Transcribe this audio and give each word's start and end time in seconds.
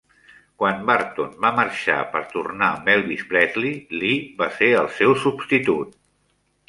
Quan 0.61 0.79
Burton 0.85 1.35
va 1.43 1.51
marxar 1.59 1.97
per 2.15 2.21
tornar 2.31 2.69
amb 2.77 2.89
Elvis 2.95 3.21
Presley, 3.35 3.77
Lee 4.01 4.19
va 4.41 4.49
ser 4.59 4.71
el 4.81 4.93
seu 5.01 5.15
substitut. 5.27 5.95